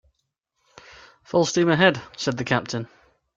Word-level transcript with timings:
"Full 1.21 1.45
steam 1.45 1.69
ahead," 1.69 2.01
said 2.17 2.35
the 2.37 2.43
captain. 2.43 2.87